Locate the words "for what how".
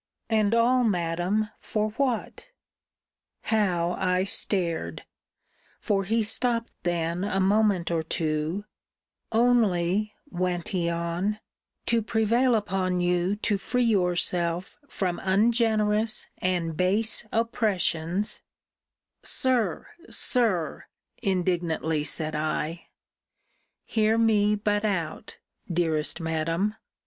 1.59-3.91